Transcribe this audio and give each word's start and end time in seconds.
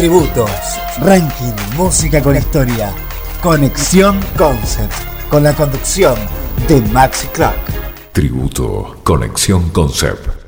Tributos. 0.00 0.50
Ranking 1.02 1.76
Música 1.76 2.22
con 2.22 2.34
Historia. 2.34 2.90
Conexión 3.42 4.18
Concept. 4.38 4.94
Con 5.28 5.42
la 5.42 5.54
conducción 5.54 6.14
de 6.66 6.80
Maxi 6.90 7.26
Clark. 7.26 7.60
Tributo 8.10 8.96
Conexión 9.04 9.68
Concept. 9.68 10.39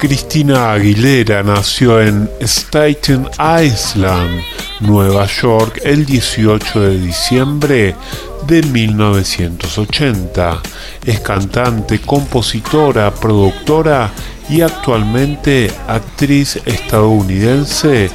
Cristina 0.00 0.72
Aguilera 0.72 1.42
nació 1.42 2.00
en 2.00 2.30
Staten 2.40 3.28
Island, 3.34 4.40
Nueva 4.80 5.26
York, 5.26 5.78
el 5.84 6.06
18 6.06 6.80
de 6.80 7.00
diciembre 7.00 7.94
de 8.46 8.62
1980. 8.62 10.62
Es 11.04 11.20
cantante, 11.20 12.00
compositora, 12.00 13.12
productora 13.12 14.10
y 14.48 14.62
actualmente 14.62 15.70
actriz 15.86 16.56
estadounidense 16.64 18.10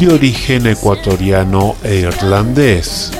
de 0.00 0.08
origen 0.08 0.66
ecuatoriano 0.66 1.76
e 1.84 2.00
irlandés. 2.00 3.12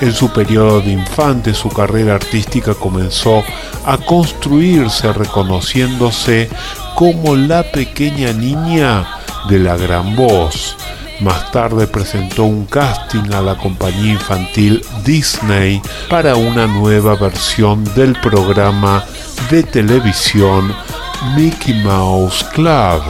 En 0.00 0.14
su 0.14 0.32
periodo 0.32 0.80
de 0.80 0.92
infante 0.92 1.52
su 1.52 1.68
carrera 1.68 2.14
artística 2.14 2.74
comenzó 2.74 3.44
a 3.84 3.98
construirse 3.98 5.12
reconociéndose 5.12 6.48
como 6.94 7.34
la 7.34 7.62
pequeña 7.62 8.32
niña 8.32 9.06
de 9.48 9.58
la 9.58 9.76
gran 9.76 10.14
voz. 10.16 10.76
Más 11.20 11.50
tarde 11.52 11.86
presentó 11.86 12.44
un 12.44 12.66
casting 12.66 13.32
a 13.32 13.40
la 13.40 13.56
compañía 13.56 14.12
infantil 14.12 14.84
Disney 15.04 15.80
para 16.08 16.36
una 16.36 16.66
nueva 16.66 17.14
versión 17.14 17.84
del 17.94 18.14
programa 18.20 19.04
de 19.50 19.62
televisión 19.62 20.74
Mickey 21.36 21.74
Mouse 21.82 22.44
Club. 22.52 23.02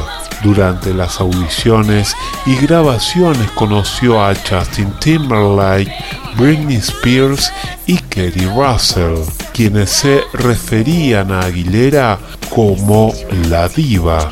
Durante 0.45 0.93
las 0.93 1.21
audiciones 1.21 2.15
y 2.45 2.55
grabaciones 2.57 3.51
conoció 3.53 4.23
a 4.23 4.35
Justin 4.35 4.93
Timberlake, 5.01 5.91
Britney 6.37 6.77
Spears 6.77 7.51
y 7.87 7.97
Katie 7.97 8.53
Russell, 8.55 9.25
quienes 9.55 9.89
se 9.89 10.21
referían 10.35 11.33
a 11.33 11.47
Aguilera 11.47 12.19
como 12.51 13.15
la 13.49 13.69
diva. 13.69 14.31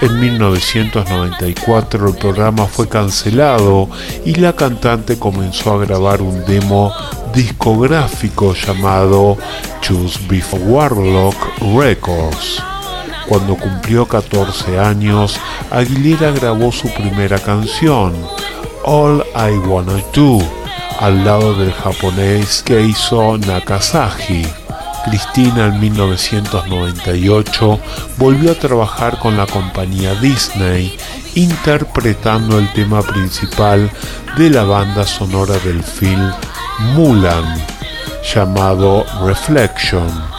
En 0.00 0.18
1994 0.18 2.08
el 2.08 2.16
programa 2.16 2.66
fue 2.66 2.88
cancelado 2.88 3.88
y 4.26 4.34
la 4.34 4.54
cantante 4.54 5.20
comenzó 5.20 5.74
a 5.74 5.84
grabar 5.86 6.20
un 6.20 6.44
demo 6.46 6.92
discográfico 7.32 8.54
llamado 8.54 9.38
Choose 9.80 10.18
Beef 10.28 10.52
Warlock 10.66 11.36
Records. 11.76 12.73
Cuando 13.28 13.56
cumplió 13.56 14.06
14 14.06 14.78
años, 14.78 15.36
Aguilera 15.70 16.30
grabó 16.30 16.70
su 16.70 16.92
primera 16.92 17.38
canción, 17.38 18.12
All 18.84 19.24
I 19.34 19.56
Wanna 19.66 20.02
Do, 20.14 20.38
al 21.00 21.24
lado 21.24 21.54
del 21.54 21.72
japonés 21.72 22.62
Keizo 22.62 23.38
Nakasaji. 23.38 24.46
Cristina 25.06 25.66
en 25.66 25.80
1998 25.80 27.80
volvió 28.16 28.52
a 28.52 28.54
trabajar 28.54 29.18
con 29.18 29.36
la 29.36 29.46
compañía 29.46 30.14
Disney, 30.14 30.96
interpretando 31.34 32.58
el 32.58 32.72
tema 32.72 33.02
principal 33.02 33.90
de 34.36 34.50
la 34.50 34.64
banda 34.64 35.06
sonora 35.06 35.58
del 35.58 35.82
film 35.82 36.30
Mulan, 36.94 37.62
llamado 38.22 39.04
Reflection. 39.24 40.33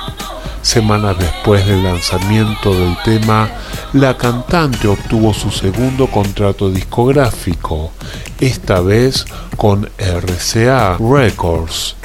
Semanas 0.66 1.16
después 1.20 1.68
del 1.68 1.84
lanzamiento 1.84 2.74
del 2.74 2.98
tema, 3.06 3.52
la 3.94 4.18
cantante 4.18 4.88
obtuvo 4.88 5.32
su 5.32 5.52
segundo 5.52 6.08
contrato 6.08 6.72
discográfico, 6.72 7.92
esta 8.40 8.82
vez 8.82 9.26
con 9.58 9.88
RCA 10.00 10.98
Records, 10.98 11.96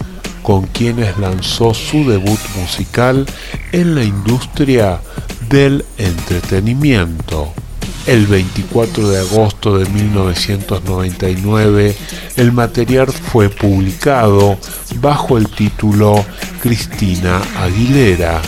con 0.43 0.67
quienes 0.67 1.17
lanzó 1.17 1.73
su 1.73 2.07
debut 2.07 2.39
musical 2.55 3.25
en 3.73 3.95
la 3.95 4.05
industria 4.05 5.01
del 5.49 5.83
entretenimiento. 5.97 7.55
El 8.11 8.27
24 8.27 9.09
de 9.09 9.21
agosto 9.21 9.79
de 9.79 9.89
1999, 9.89 11.97
el 12.35 12.51
material 12.51 13.07
fue 13.07 13.49
publicado 13.49 14.59
bajo 14.97 15.39
el 15.39 15.49
título 15.49 16.25
Cristina 16.61 17.41
Aguilera, 17.57 18.43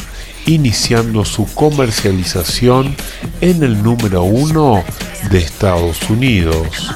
iniciando 0.46 1.24
su 1.24 1.46
comercialización 1.54 2.96
en 3.40 3.62
el 3.62 3.80
número 3.84 4.24
uno 4.24 4.82
de 5.30 5.38
Estados 5.38 6.10
Unidos. 6.10 6.90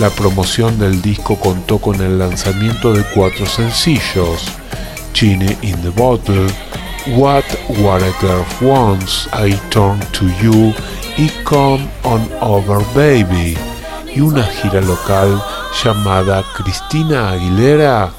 La 0.00 0.10
promoción 0.10 0.80
del 0.80 1.00
disco 1.02 1.38
contó 1.38 1.78
con 1.78 2.00
el 2.00 2.18
lanzamiento 2.18 2.92
de 2.92 3.04
cuatro 3.14 3.46
sencillos, 3.46 4.42
Genie 5.14 5.56
in 5.62 5.80
the 5.82 5.90
Bottle, 5.90 6.48
What 7.16 7.44
What 7.78 8.02
a 8.02 8.10
Girl 8.20 8.44
Wants, 8.60 9.28
I 9.32 9.54
Turn 9.70 10.00
to 10.10 10.26
You 10.42 10.74
y 11.16 11.28
Come 11.44 11.88
On 12.04 12.28
Over 12.40 12.84
Baby, 12.94 13.56
y 14.14 14.20
una 14.20 14.44
gira 14.44 14.80
local 14.80 15.42
llamada 15.82 16.42
Cristina 16.54 17.30
Aguilera 17.30 18.10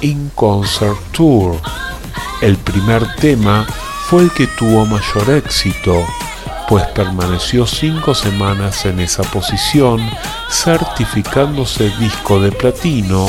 In 0.00 0.30
Concert 0.34 0.98
Tour. 1.12 1.56
El 2.40 2.56
primer 2.56 3.14
tema 3.16 3.66
fue 4.08 4.22
el 4.22 4.30
que 4.32 4.46
tuvo 4.46 4.86
mayor 4.86 5.30
éxito, 5.30 6.04
pues 6.68 6.84
permaneció 6.88 7.66
cinco 7.66 8.14
semanas 8.14 8.84
en 8.86 9.00
esa 9.00 9.22
posición, 9.24 10.00
certificándose 10.50 11.90
disco 11.98 12.40
de 12.40 12.52
platino 12.52 13.28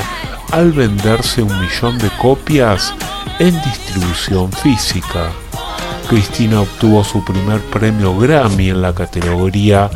al 0.51 0.71
venderse 0.71 1.41
un 1.41 1.59
millón 1.59 1.97
de 1.97 2.09
copias 2.21 2.93
en 3.39 3.59
distribución 3.61 4.51
física. 4.51 5.31
Cristina 6.11 6.59
obtuvo 6.59 7.05
su 7.05 7.23
primer 7.23 7.61
premio 7.61 8.17
Grammy 8.17 8.69
en 8.69 8.81
la 8.81 8.93
categoría 8.93 9.89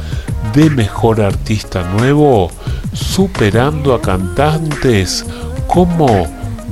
de 0.53 0.69
Mejor 0.69 1.19
Artista 1.19 1.83
Nuevo, 1.83 2.49
superando 2.93 3.93
a 3.93 4.01
cantantes 4.01 5.25
como 5.67 6.25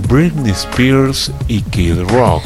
Britney 0.07 0.53
Spears 0.53 1.29
y 1.49 1.61
Kid 1.61 2.03
Rock. 2.07 2.43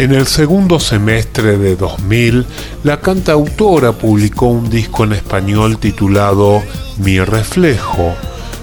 En 0.00 0.12
el 0.14 0.26
segundo 0.26 0.80
semestre 0.80 1.58
de 1.58 1.76
2000, 1.76 2.46
la 2.84 3.00
cantautora 3.00 3.92
publicó 3.92 4.46
un 4.46 4.70
disco 4.70 5.04
en 5.04 5.12
español 5.12 5.78
titulado 5.78 6.62
Mi 6.98 7.20
reflejo. 7.20 8.14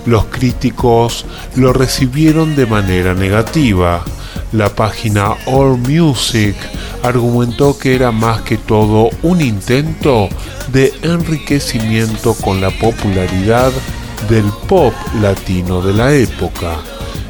Los 0.08 0.24
críticos 0.28 1.26
lo 1.58 1.74
recibieron 1.74 2.56
de 2.56 2.66
manera 2.66 3.14
negativa. 3.14 4.06
La 4.54 4.70
página 4.70 5.36
All 5.46 5.78
Music 5.78 6.56
argumentó 7.04 7.78
que 7.78 7.94
era 7.94 8.14
más 8.14 8.42
que 8.42 8.58
todo 8.58 9.10
un 9.22 9.42
intento 9.42 10.30
de 10.72 10.94
enriquecimiento 11.02 12.36
con 12.36 12.62
la 12.62 12.70
popularidad 12.70 13.74
del 14.30 14.46
pop 14.70 14.94
latino 15.22 15.82
de 15.82 15.94
la 15.94 16.14
época. 16.14 16.78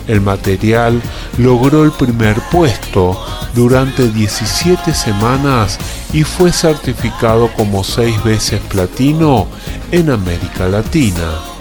El 0.07 0.21
material 0.21 1.01
logró 1.39 1.83
el 1.83 1.91
primer 1.91 2.39
puesto 2.51 3.19
durante 3.55 4.07
17 4.07 4.93
semanas 4.93 5.79
y 6.13 6.23
fue 6.23 6.51
certificado 6.51 7.49
como 7.53 7.83
seis 7.83 8.23
veces 8.23 8.61
platino 8.69 9.47
en 9.91 10.11
América 10.11 10.67
Latina. 10.67 11.57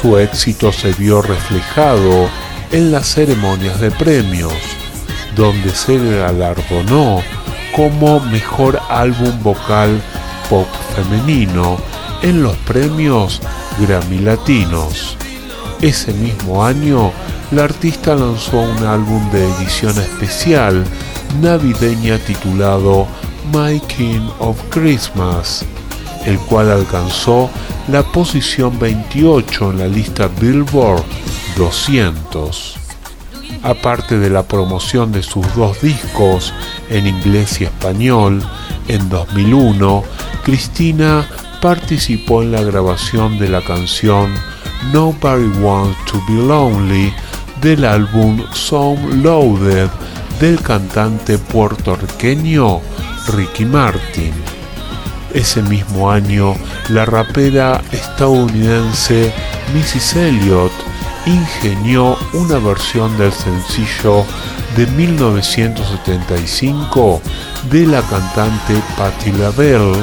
Su 0.00 0.18
éxito 0.18 0.72
se 0.72 0.92
vio 0.92 1.22
reflejado 1.22 2.28
en 2.70 2.92
las 2.92 3.14
ceremonias 3.14 3.80
de 3.80 3.90
premios, 3.90 4.52
donde 5.34 5.70
se 5.70 5.96
galardonó 5.98 7.22
como 7.74 8.20
mejor 8.20 8.78
álbum 8.90 9.42
vocal 9.42 10.02
pop 10.50 10.66
femenino 10.94 11.78
en 12.22 12.42
los 12.42 12.54
premios 12.58 13.40
Grammy 13.80 14.18
Latinos. 14.18 15.16
Ese 15.80 16.12
mismo 16.12 16.62
año 16.62 17.10
la 17.50 17.64
artista 17.64 18.14
lanzó 18.14 18.60
un 18.60 18.84
álbum 18.84 19.30
de 19.30 19.48
edición 19.48 19.96
especial 19.98 20.84
navideña 21.40 22.18
titulado 22.18 23.06
My 23.50 23.80
King 23.80 24.28
of 24.40 24.60
Christmas, 24.68 25.64
el 26.26 26.38
cual 26.38 26.70
alcanzó 26.70 27.48
la 27.88 28.02
posición 28.02 28.78
28 28.78 29.70
en 29.70 29.78
la 29.78 29.86
lista 29.86 30.28
Billboard 30.28 31.04
200. 31.56 32.76
Aparte 33.62 34.18
de 34.18 34.28
la 34.28 34.42
promoción 34.42 35.12
de 35.12 35.22
sus 35.22 35.46
dos 35.54 35.80
discos 35.80 36.52
en 36.90 37.06
inglés 37.06 37.60
y 37.60 37.64
español, 37.64 38.42
en 38.88 39.08
2001, 39.08 40.04
Cristina 40.44 41.26
participó 41.60 42.42
en 42.42 42.52
la 42.52 42.62
grabación 42.62 43.38
de 43.38 43.48
la 43.48 43.62
canción 43.62 44.34
Nobody 44.92 45.48
Wants 45.60 45.96
to 46.04 46.20
Be 46.28 46.46
Lonely 46.46 47.12
del 47.60 47.84
álbum 47.84 48.44
Song 48.52 48.98
Loaded 49.22 49.88
del 50.40 50.60
cantante 50.60 51.38
puertorriqueño 51.38 52.80
Ricky 53.28 53.64
Martin. 53.64 54.55
Ese 55.36 55.62
mismo 55.62 56.10
año, 56.10 56.56
la 56.88 57.04
rapera 57.04 57.80
estadounidense 57.92 59.32
Missy 59.74 60.00
Elliott 60.18 60.72
ingenió 61.26 62.16
una 62.32 62.58
versión 62.58 63.18
del 63.18 63.34
sencillo 63.34 64.24
de 64.78 64.86
1975 64.86 67.20
de 67.70 67.86
la 67.86 68.00
cantante 68.00 68.80
Patti 68.96 69.32
LaBelle, 69.32 70.02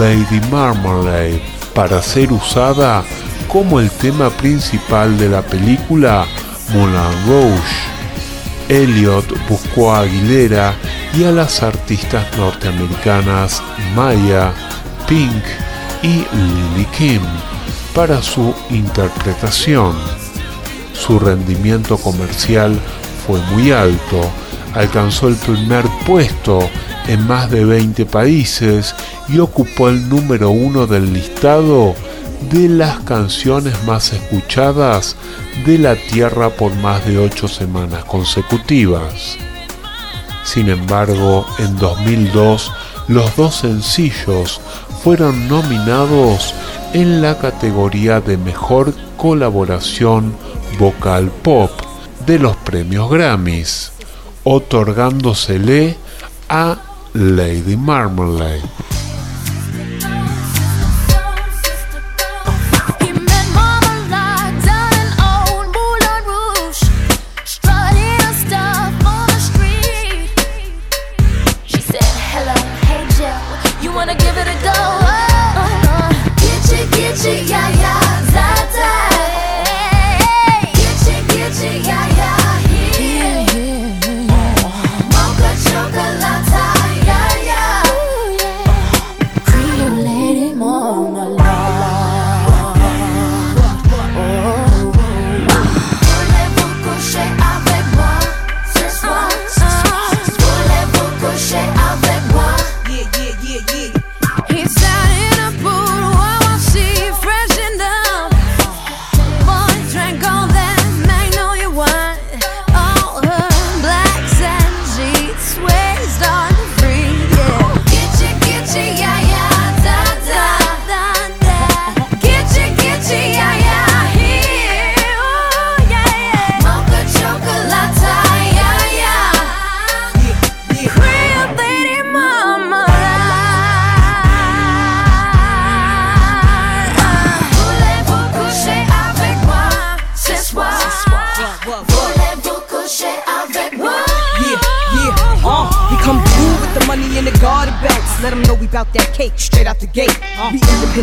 Lady 0.00 0.40
Marmalade, 0.50 1.40
para 1.72 2.02
ser 2.02 2.32
usada 2.32 3.04
como 3.46 3.78
el 3.78 3.88
tema 3.88 4.30
principal 4.30 5.16
de 5.16 5.28
la 5.28 5.42
película 5.42 6.26
Moulin 6.72 7.28
Rouge. 7.28 7.95
Elliot 8.68 9.26
buscó 9.48 9.92
a 9.92 10.00
Aguilera 10.00 10.74
y 11.14 11.24
a 11.24 11.32
las 11.32 11.62
artistas 11.62 12.26
norteamericanas 12.36 13.62
Maya, 13.94 14.52
Pink 15.08 15.44
y 16.02 16.24
Lily 16.36 16.86
Kim 16.96 17.22
para 17.94 18.20
su 18.22 18.54
interpretación. 18.70 19.94
Su 20.92 21.18
rendimiento 21.18 21.96
comercial 21.96 22.78
fue 23.26 23.40
muy 23.52 23.70
alto, 23.70 24.20
alcanzó 24.74 25.28
el 25.28 25.36
primer 25.36 25.84
puesto 26.06 26.68
en 27.06 27.26
más 27.26 27.50
de 27.50 27.64
20 27.64 28.04
países 28.06 28.94
y 29.28 29.38
ocupó 29.38 29.88
el 29.88 30.08
número 30.08 30.50
uno 30.50 30.86
del 30.86 31.12
listado 31.12 31.94
de 32.50 32.68
las 32.68 33.00
canciones 33.00 33.82
más 33.84 34.12
escuchadas 34.12 35.16
de 35.64 35.78
la 35.78 35.96
Tierra 35.96 36.50
por 36.50 36.74
más 36.76 37.04
de 37.06 37.18
ocho 37.18 37.48
semanas 37.48 38.04
consecutivas. 38.04 39.36
Sin 40.44 40.68
embargo, 40.68 41.46
en 41.58 41.76
2002 41.76 42.72
los 43.08 43.36
dos 43.36 43.56
sencillos 43.56 44.60
fueron 45.02 45.48
nominados 45.48 46.54
en 46.92 47.22
la 47.22 47.38
categoría 47.38 48.20
de 48.20 48.36
Mejor 48.36 48.92
Colaboración 49.16 50.34
Vocal 50.78 51.30
Pop 51.42 51.70
de 52.26 52.38
los 52.38 52.56
premios 52.56 53.10
Grammys, 53.10 53.92
otorgándosele 54.44 55.96
a 56.48 56.76
Lady 57.12 57.76
Marmalade. 57.76 58.62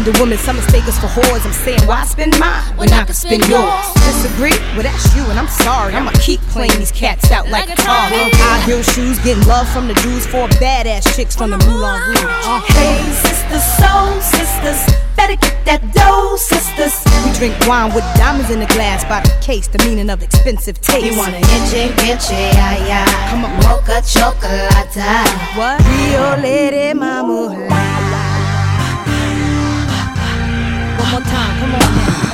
Independent 0.04 0.36
women, 0.36 0.38
some 0.44 0.58
mistake 0.58 0.84
us 0.84 1.00
for 1.00 1.08
whores. 1.08 1.46
I'm 1.46 1.54
saying, 1.54 1.80
why 1.88 2.04
spend 2.04 2.38
mine 2.38 2.76
when 2.76 2.92
I 2.92 3.06
can 3.06 3.16
spend 3.16 3.48
yours? 3.48 3.88
Disagree? 4.04 4.52
Well, 4.76 4.84
that's 4.84 5.16
you, 5.16 5.24
and 5.32 5.40
I'm 5.40 5.48
sorry. 5.48 5.96
I'ma 5.96 6.12
keep 6.20 6.42
playing 6.52 6.76
these 6.78 6.92
cats 6.92 7.32
out 7.32 7.48
like 7.48 7.72
a 7.72 7.76
car. 7.80 8.12
High 8.12 8.60
heel 8.68 8.84
shoes, 8.84 9.18
getting 9.20 9.48
love 9.48 9.66
from 9.70 9.88
the 9.88 9.94
dudes, 10.04 10.28
four 10.28 10.50
badass 10.60 11.16
chicks 11.16 11.38
from 11.38 11.52
the 11.52 11.58
Moulin 11.60 12.02
Rouge. 12.04 12.20
Uh-huh. 12.20 12.60
Hey, 12.76 13.00
sisters, 13.24 13.64
soul 13.80 14.20
sisters. 14.20 14.84
Better 15.16 15.40
get 15.40 15.64
that 15.72 15.80
dough, 15.96 16.36
sisters. 16.36 17.00
We 17.24 17.32
drink 17.40 17.56
wine 17.66 17.96
with 17.96 18.04
diamonds 18.20 18.52
in 18.52 18.60
the 18.60 18.68
glass 18.76 19.06
by 19.08 19.22
the 19.22 19.32
case, 19.40 19.70
the 19.70 19.80
meaning 19.88 20.10
of 20.10 20.22
expensive 20.22 20.82
taste. 20.82 21.06
You 21.06 21.16
wanna 21.16 21.38
inche, 21.38 21.96
inche, 22.04 22.52
ay, 22.60 22.92
ay. 22.92 23.30
Come 23.32 23.46
on. 23.46 23.56
Mocha 23.64 24.04
chocolate. 24.04 25.00
What? 25.56 25.80
Rio 25.80 26.44
Lady 26.44 26.94
Mama. 26.94 27.93
More 31.14 31.22
time, 31.22 31.60
come 31.60 31.76
on 31.76 32.33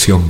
Conexión. 0.00 0.20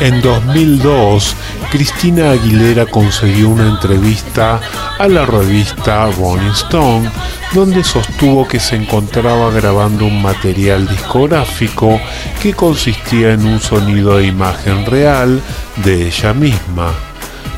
En 0.00 0.20
2002, 0.20 1.34
Cristina 1.70 2.32
Aguilera 2.32 2.84
consiguió 2.86 3.48
una 3.48 3.68
entrevista 3.68 4.60
a 4.98 5.08
la 5.08 5.24
revista 5.24 6.10
Rolling 6.12 6.50
Stone, 6.50 7.10
donde 7.52 7.82
sostuvo 7.82 8.46
que 8.46 8.60
se 8.60 8.76
encontraba 8.76 9.50
grabando 9.50 10.04
un 10.04 10.20
material 10.20 10.86
discográfico 10.86 11.98
que 12.42 12.52
consistía 12.52 13.32
en 13.32 13.46
un 13.46 13.60
sonido 13.60 14.18
e 14.18 14.26
imagen 14.26 14.84
real 14.84 15.40
de 15.76 16.08
ella 16.08 16.34
misma. 16.34 17.07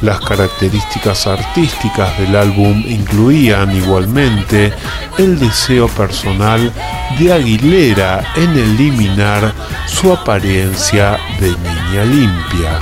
Las 0.03 0.21
características 0.21 1.27
artísticas 1.27 2.19
del 2.19 2.35
álbum 2.35 2.83
incluían 2.87 3.75
igualmente 3.77 4.73
el 5.19 5.39
deseo 5.39 5.89
personal 5.89 6.73
de 7.19 7.33
Aguilera 7.33 8.25
en 8.35 8.51
eliminar 8.51 9.53
su 9.87 10.11
apariencia 10.11 11.19
de 11.39 11.49
niña 11.51 12.05
limpia, 12.05 12.81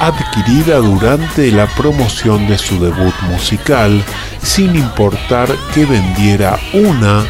adquirida 0.00 0.78
durante 0.78 1.52
la 1.52 1.66
promoción 1.66 2.48
de 2.48 2.56
su 2.56 2.80
debut 2.80 3.14
musical, 3.28 4.02
sin 4.42 4.74
importar 4.76 5.48
que 5.74 5.84
vendiera 5.84 6.58
una 6.72 7.22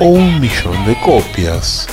o 0.00 0.06
un 0.06 0.40
millón 0.40 0.84
de 0.86 0.98
copias. 1.00 1.86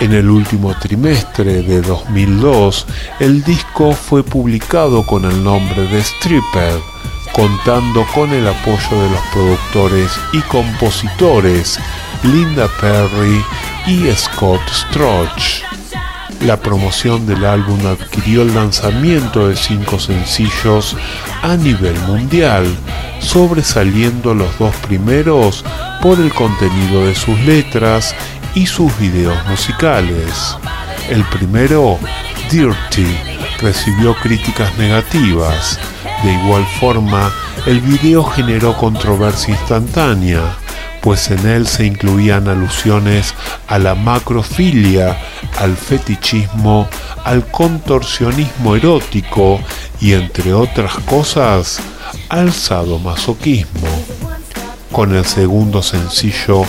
En 0.00 0.12
el 0.12 0.28
último 0.28 0.74
trimestre 0.74 1.62
de 1.62 1.80
2002, 1.80 2.86
el 3.20 3.44
disco 3.44 3.92
fue 3.92 4.24
publicado 4.24 5.06
con 5.06 5.24
el 5.24 5.42
nombre 5.42 5.82
de 5.86 6.00
Stripper, 6.00 6.80
contando 7.32 8.04
con 8.12 8.32
el 8.32 8.46
apoyo 8.46 9.02
de 9.02 9.10
los 9.10 9.20
productores 9.32 10.10
y 10.32 10.40
compositores 10.42 11.78
Linda 12.24 12.68
Perry 12.80 13.44
y 13.86 14.10
Scott 14.16 14.60
Storch. 14.68 15.62
La 16.40 16.58
promoción 16.58 17.26
del 17.26 17.44
álbum 17.44 17.86
adquirió 17.86 18.42
el 18.42 18.54
lanzamiento 18.54 19.48
de 19.48 19.56
cinco 19.56 19.98
sencillos 19.98 20.96
a 21.42 21.56
nivel 21.56 21.98
mundial, 22.00 22.66
sobresaliendo 23.20 24.34
los 24.34 24.58
dos 24.58 24.74
primeros 24.86 25.64
por 26.02 26.20
el 26.20 26.34
contenido 26.34 27.06
de 27.06 27.14
sus 27.14 27.38
letras 27.40 28.14
y 28.54 28.66
sus 28.66 28.96
videos 28.98 29.36
musicales. 29.46 30.56
El 31.08 31.24
primero, 31.24 31.98
Dirty, 32.50 33.06
recibió 33.58 34.14
críticas 34.14 34.76
negativas. 34.78 35.78
De 36.22 36.32
igual 36.32 36.64
forma, 36.80 37.30
el 37.66 37.80
video 37.80 38.24
generó 38.24 38.76
controversia 38.76 39.54
instantánea, 39.54 40.40
pues 41.00 41.30
en 41.30 41.46
él 41.46 41.66
se 41.66 41.84
incluían 41.84 42.48
alusiones 42.48 43.34
a 43.66 43.78
la 43.78 43.94
macrofilia, 43.94 45.18
al 45.58 45.76
fetichismo, 45.76 46.88
al 47.24 47.46
contorsionismo 47.46 48.76
erótico 48.76 49.60
y 50.00 50.12
entre 50.12 50.54
otras 50.54 50.94
cosas, 51.00 51.80
al 52.28 52.52
sadomasoquismo. 52.52 53.88
Con 54.92 55.14
el 55.14 55.24
segundo 55.24 55.82
sencillo, 55.82 56.64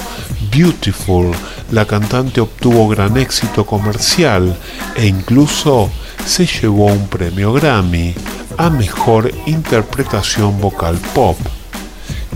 Beautiful, 0.52 1.32
la 1.72 1.86
cantante 1.86 2.42
obtuvo 2.42 2.88
gran 2.88 3.18
éxito 3.18 3.66
comercial 3.66 4.56
e 4.96 5.08
incluso 5.08 5.90
se 6.26 6.46
llevó 6.46 6.86
un 6.86 7.08
premio 7.08 7.54
Grammy 7.54 8.14
a 8.58 8.70
mejor 8.70 9.32
interpretación 9.46 10.60
vocal 10.62 10.98
pop. 11.14 11.38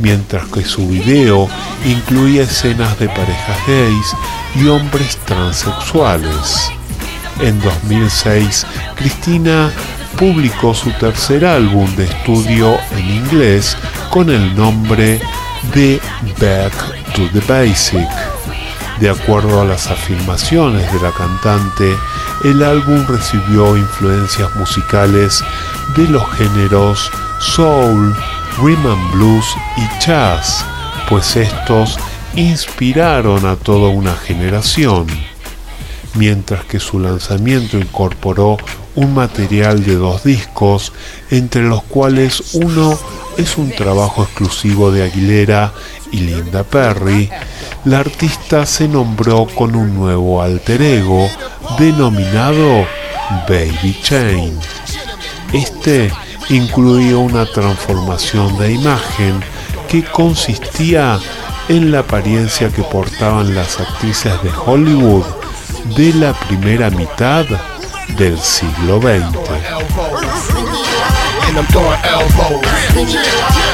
mientras 0.01 0.47
que 0.47 0.63
su 0.63 0.87
video 0.87 1.49
incluía 1.85 2.43
escenas 2.43 2.97
de 2.99 3.09
parejas 3.09 3.57
gays 3.67 4.15
y 4.55 4.67
hombres 4.67 5.17
transexuales. 5.25 6.71
En 7.41 7.59
2006, 7.61 8.65
Cristina 8.95 9.69
publicó 10.17 10.73
su 10.73 10.91
tercer 10.91 11.45
álbum 11.45 11.93
de 11.95 12.05
estudio 12.05 12.77
en 12.97 13.09
inglés 13.09 13.77
con 14.09 14.29
el 14.29 14.55
nombre 14.55 15.21
de 15.73 16.01
Back 16.39 16.73
to 17.13 17.29
the 17.33 17.41
Basic. 17.47 18.38
De 18.99 19.09
acuerdo 19.09 19.61
a 19.61 19.65
las 19.65 19.87
afirmaciones 19.87 20.91
de 20.91 20.99
la 20.99 21.11
cantante, 21.13 21.95
el 22.43 22.61
álbum 22.63 23.05
recibió 23.07 23.77
influencias 23.77 24.53
musicales 24.57 25.41
de 25.95 26.05
los 26.09 26.29
géneros 26.31 27.09
soul, 27.39 28.13
rhythm 28.61 28.87
and 28.87 29.11
blues 29.13 29.45
y 29.77 30.05
jazz, 30.05 30.65
pues 31.07 31.37
estos 31.37 31.97
inspiraron 32.35 33.45
a 33.45 33.55
toda 33.55 33.89
una 33.89 34.15
generación, 34.15 35.07
mientras 36.15 36.65
que 36.65 36.81
su 36.81 36.99
lanzamiento 36.99 37.77
incorporó 37.77 38.57
un 38.95 39.13
material 39.13 39.81
de 39.85 39.95
dos 39.95 40.25
discos, 40.25 40.91
entre 41.31 41.63
los 41.63 41.83
cuales 41.83 42.53
uno 42.55 42.99
es 43.39 43.57
un 43.57 43.71
trabajo 43.71 44.23
exclusivo 44.23 44.91
de 44.91 45.03
Aguilera 45.03 45.71
y 46.11 46.17
Linda 46.17 46.65
Perry, 46.65 47.29
la 47.85 47.99
artista 47.99 48.65
se 48.65 48.85
nombró 48.87 49.47
con 49.47 49.75
un 49.77 49.95
nuevo 49.95 50.41
alter 50.41 50.81
ego 50.81 51.29
denominado 51.77 52.85
Baby 53.47 53.97
Chain. 54.03 54.59
Este 55.53 56.11
incluía 56.49 57.15
una 57.17 57.45
transformación 57.45 58.57
de 58.57 58.73
imagen 58.73 59.41
que 59.87 60.03
consistía 60.03 61.17
en 61.69 61.91
la 61.91 61.99
apariencia 61.99 62.69
que 62.69 62.83
portaban 62.83 63.55
las 63.55 63.79
actrices 63.79 64.33
de 64.43 64.51
Hollywood 64.65 65.25
de 65.95 66.13
la 66.13 66.33
primera 66.33 66.89
mitad 66.89 67.45
del 68.17 68.37
siglo 68.37 68.99
XX. 68.99 70.58
Oh, 71.49 71.57
I'm 71.57 71.65
throwing 71.73 71.97
elbows. 72.05 72.61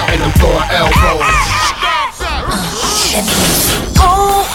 And 0.08 0.24
I'm 0.24 0.32
throwing 0.40 0.64
elbows. 0.72 1.28
Oh, 4.00 4.48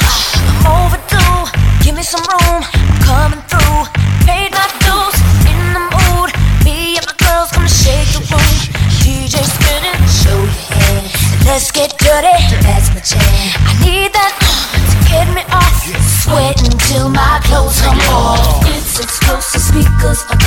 overdue. 0.64 1.84
Give 1.84 1.94
me 1.94 2.02
some 2.02 2.24
room. 2.24 2.64
Coming 3.04 3.44
through. 3.44 3.84
Paid 4.24 4.56
my 4.56 4.64
dues. 4.80 5.20
In 5.44 5.60
the 5.76 5.84
mood. 5.92 6.32
Me 6.64 6.96
and 6.96 7.04
my 7.04 7.12
girls 7.20 7.52
gonna 7.52 7.68
shake 7.68 8.08
the 8.16 8.24
room. 8.32 8.56
DJ 9.04 9.44
spinning. 9.44 10.00
Show 10.08 10.40
your 10.40 10.72
head. 10.80 11.12
Let's 11.44 11.70
get 11.70 11.98
dirty. 11.98 12.40
That's 12.64 12.88
my 12.96 13.04
jam. 13.04 13.20
I 13.68 13.76
need 13.84 14.16
that 14.16 14.32
to 14.32 14.96
get 15.12 15.28
me 15.36 15.44
off. 15.52 15.76
Sweating 16.24 16.72
till 16.88 17.10
my 17.10 17.38
clothes 17.44 17.82
come 17.82 18.00
off. 18.16 18.64
It's 18.64 18.98
explosive 18.98 19.60
speakers 19.60 20.24
are 20.30 20.38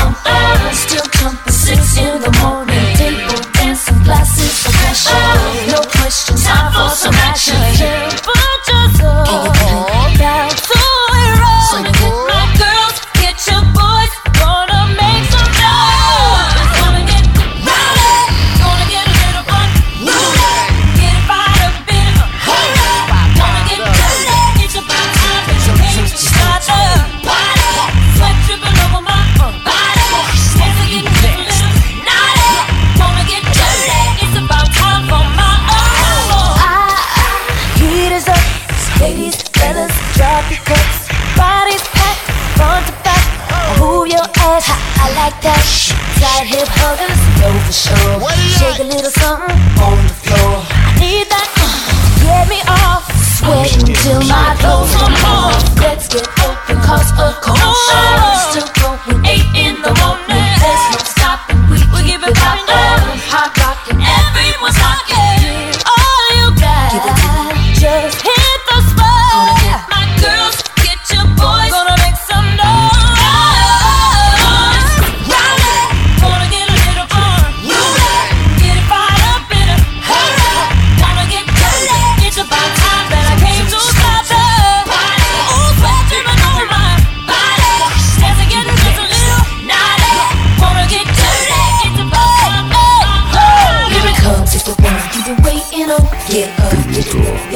Tight 45.73 46.45
hip 46.45 46.69
huggers, 46.69 47.17
for 47.41 47.73
sure. 47.73 48.21
Shake 48.61 48.77
a 48.77 48.83
little 48.83 49.09
something 49.09 49.57
on 49.81 49.97
the 50.05 50.13
floor. 50.21 50.61
I 50.69 50.93
need 51.01 51.25
that, 51.33 51.49
uh, 51.57 51.65
get 52.21 52.45
me 52.45 52.61
off. 52.69 53.09
Sweating 53.41 53.95
till 53.95 54.21
my 54.29 54.53
clothes 54.61 54.93
come 55.01 55.17
off. 55.25 55.57
Let's 55.81 56.07
get 56.07 56.29
open, 56.45 56.77
cause 56.77 57.09
a 57.17 57.33
cold 57.41 57.57
show. 57.57 58.05
Still 58.53 58.69
going 58.77 59.25
eight 59.25 59.49
in 59.57 59.62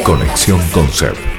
Conexión 0.04 0.60
Concept. 0.74 1.37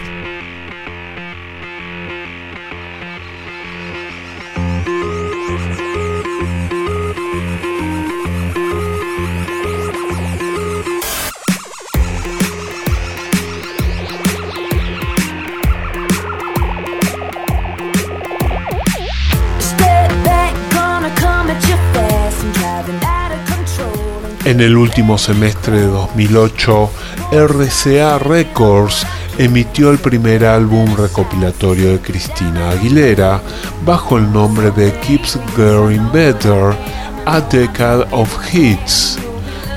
En 24.59 24.65
el 24.65 24.77
último 24.77 25.17
semestre 25.19 25.83
de 25.83 25.87
2008, 25.87 26.91
RCA 27.31 28.19
Records 28.19 29.07
emitió 29.39 29.89
el 29.93 29.99
primer 29.99 30.45
álbum 30.45 30.97
recopilatorio 30.97 31.93
de 31.93 32.01
Cristina 32.01 32.71
Aguilera 32.71 33.41
bajo 33.85 34.19
el 34.19 34.33
nombre 34.33 34.73
de 34.73 34.93
Keeps 34.95 35.39
Getting 35.55 36.11
Better, 36.11 36.77
A 37.25 37.41
Decade 37.41 38.05
of 38.11 38.37
Hits. 38.53 39.21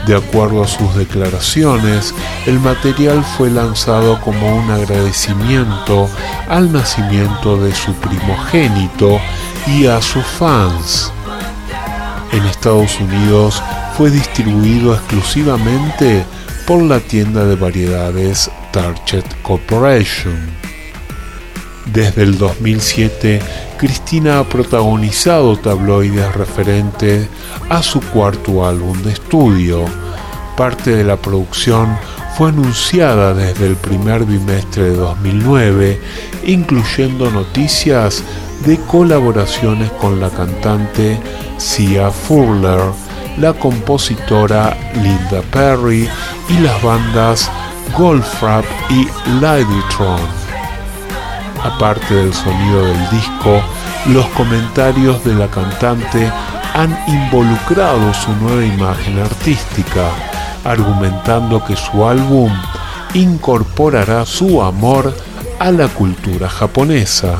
De 0.07 0.15
acuerdo 0.15 0.63
a 0.63 0.67
sus 0.67 0.95
declaraciones, 0.95 2.15
el 2.47 2.59
material 2.59 3.23
fue 3.37 3.51
lanzado 3.51 4.19
como 4.21 4.57
un 4.63 4.71
agradecimiento 4.71 6.09
al 6.49 6.71
nacimiento 6.71 7.55
de 7.57 7.71
su 7.75 7.93
primogénito 7.93 9.19
y 9.67 9.85
a 9.85 10.01
sus 10.01 10.25
fans. 10.25 11.13
En 12.31 12.45
Estados 12.45 12.99
Unidos 12.99 13.61
fue 13.97 14.09
distribuido 14.09 14.93
exclusivamente 14.93 16.23
por 16.65 16.81
la 16.81 16.99
tienda 17.01 17.43
de 17.43 17.55
variedades 17.55 18.49
Target 18.71 19.25
Corporation. 19.41 20.49
Desde 21.87 22.23
el 22.23 22.37
2007, 22.37 23.41
Cristina 23.77 24.39
ha 24.39 24.43
protagonizado 24.45 25.57
tabloides 25.57 26.33
referentes 26.33 27.27
a 27.69 27.83
su 27.83 27.99
cuarto 27.99 28.65
álbum 28.65 29.01
de 29.01 29.11
estudio. 29.11 29.83
Parte 30.55 30.91
de 30.95 31.03
la 31.03 31.17
producción 31.17 31.97
fue 32.37 32.49
anunciada 32.49 33.33
desde 33.33 33.67
el 33.67 33.75
primer 33.75 34.23
bimestre 34.23 34.83
de 34.83 34.95
2009, 34.95 35.99
incluyendo 36.45 37.29
noticias 37.29 38.23
de 38.65 38.77
colaboraciones 38.87 39.91
con 39.93 40.19
la 40.19 40.29
cantante 40.29 41.19
Sia 41.57 42.11
Furler, 42.11 42.79
la 43.37 43.53
compositora 43.53 44.77
Linda 44.95 45.41
Perry 45.51 46.07
y 46.49 46.57
las 46.59 46.81
bandas 46.81 47.49
Goldfrapp 47.97 48.65
y 48.89 49.07
Ladytron. 49.41 50.19
Aparte 51.63 52.15
del 52.15 52.33
sonido 52.33 52.85
del 52.85 53.09
disco, 53.09 53.61
los 54.07 54.25
comentarios 54.27 55.23
de 55.23 55.35
la 55.35 55.47
cantante 55.47 56.31
han 56.73 56.97
involucrado 57.07 58.13
su 58.13 58.31
nueva 58.37 58.63
imagen 58.63 59.19
artística, 59.19 60.09
argumentando 60.63 61.63
que 61.63 61.75
su 61.75 62.05
álbum 62.05 62.51
incorporará 63.13 64.25
su 64.25 64.61
amor 64.61 65.13
a 65.59 65.71
la 65.71 65.87
cultura 65.87 66.49
japonesa, 66.49 67.39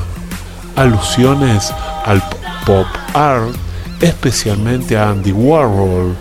alusiones 0.81 1.73
al 2.05 2.21
pop 2.65 2.87
art, 3.13 3.55
especialmente 4.01 4.97
a 4.97 5.09
Andy 5.09 5.31
Warhol 5.31 6.15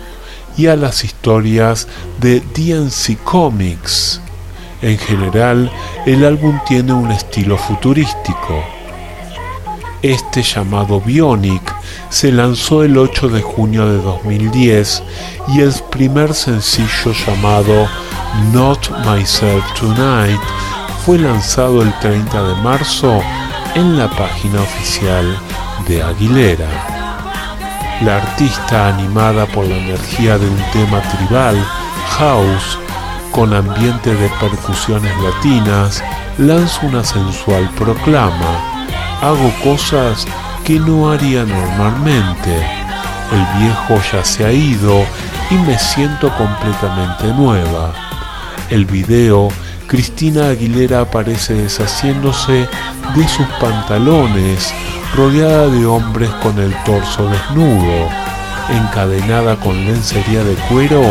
y 0.57 0.67
a 0.67 0.75
las 0.75 1.03
historias 1.03 1.87
de 2.19 2.39
DNC 2.39 3.23
Comics. 3.23 4.21
En 4.81 4.97
general, 4.97 5.71
el 6.05 6.25
álbum 6.25 6.59
tiene 6.67 6.93
un 6.93 7.11
estilo 7.11 7.57
futurístico. 7.57 8.63
Este 10.01 10.41
llamado 10.41 10.99
Bionic 10.99 11.75
se 12.09 12.31
lanzó 12.31 12.83
el 12.83 12.97
8 12.97 13.29
de 13.29 13.41
junio 13.41 13.87
de 13.87 14.01
2010 14.01 15.03
y 15.49 15.61
el 15.61 15.73
primer 15.91 16.33
sencillo 16.33 17.13
llamado 17.25 17.87
Not 18.51 18.89
Myself 19.05 19.63
Tonight 19.79 20.39
fue 21.05 21.19
lanzado 21.19 21.83
el 21.83 21.93
30 21.99 22.43
de 22.43 22.55
marzo 22.61 23.21
en 23.75 23.97
la 23.97 24.09
página 24.09 24.61
oficial 24.61 25.37
de 25.87 26.03
Aguilera. 26.03 26.67
La 28.01 28.17
artista, 28.17 28.89
animada 28.89 29.45
por 29.45 29.65
la 29.65 29.77
energía 29.77 30.37
de 30.37 30.47
un 30.49 30.61
tema 30.73 31.01
tribal, 31.01 31.55
house, 32.17 32.77
con 33.31 33.53
ambiente 33.53 34.13
de 34.13 34.29
percusiones 34.39 35.13
latinas, 35.21 36.03
lanza 36.37 36.85
una 36.85 37.03
sensual 37.03 37.69
proclama. 37.77 38.85
Hago 39.21 39.53
cosas 39.63 40.25
que 40.65 40.79
no 40.79 41.09
haría 41.09 41.43
normalmente. 41.45 42.57
El 43.31 43.61
viejo 43.61 44.01
ya 44.11 44.25
se 44.25 44.45
ha 44.45 44.51
ido 44.51 45.05
y 45.49 45.55
me 45.55 45.77
siento 45.79 46.29
completamente 46.35 47.27
nueva. 47.33 47.93
El 48.69 48.85
video, 48.85 49.49
Cristina 49.91 50.47
Aguilera 50.47 51.01
aparece 51.01 51.53
deshaciéndose 51.53 52.65
de 53.13 53.27
sus 53.27 53.45
pantalones, 53.59 54.73
rodeada 55.17 55.67
de 55.67 55.85
hombres 55.85 56.29
con 56.41 56.57
el 56.59 56.73
torso 56.85 57.27
desnudo, 57.27 58.07
encadenada 58.69 59.57
con 59.57 59.75
lencería 59.85 60.45
de 60.45 60.53
cuero 60.69 61.01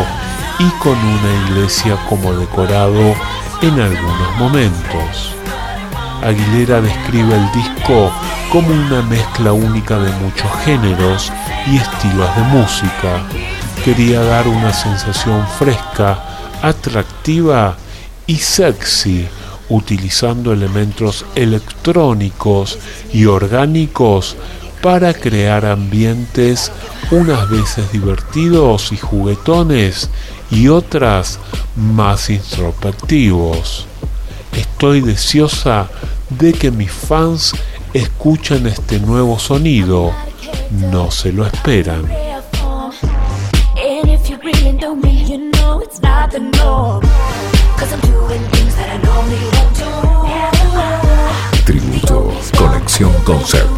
y 0.58 0.64
con 0.82 0.96
una 0.96 1.50
iglesia 1.50 1.94
como 2.08 2.32
decorado 2.32 3.14
en 3.60 3.78
algunos 3.78 4.38
momentos. 4.38 5.34
Aguilera 6.24 6.80
describe 6.80 7.34
el 7.34 7.52
disco 7.52 8.10
como 8.50 8.70
una 8.70 9.02
mezcla 9.02 9.52
única 9.52 9.98
de 9.98 10.10
muchos 10.24 10.50
géneros 10.64 11.30
y 11.66 11.76
estilos 11.76 12.34
de 12.34 12.42
música. 12.44 13.24
Quería 13.84 14.22
dar 14.22 14.48
una 14.48 14.72
sensación 14.72 15.46
fresca, 15.58 16.18
atractiva 16.62 17.76
y 18.30 18.36
sexy, 18.36 19.26
utilizando 19.68 20.52
elementos 20.52 21.26
electrónicos 21.34 22.78
y 23.12 23.24
orgánicos 23.24 24.36
para 24.80 25.12
crear 25.14 25.66
ambientes 25.66 26.70
unas 27.10 27.50
veces 27.50 27.90
divertidos 27.90 28.92
y 28.92 28.98
juguetones 28.98 30.10
y 30.48 30.68
otras 30.68 31.40
más 31.74 32.30
introspectivos. 32.30 33.88
Estoy 34.56 35.00
deseosa 35.00 35.90
de 36.28 36.52
que 36.52 36.70
mis 36.70 36.92
fans 36.92 37.52
escuchen 37.92 38.68
este 38.68 39.00
nuevo 39.00 39.40
sonido. 39.40 40.12
No 40.70 41.10
se 41.10 41.32
lo 41.32 41.44
esperan. 41.44 42.06
Tributo 51.64 52.32
Conexión 52.56 53.12
Concept. 53.24 53.68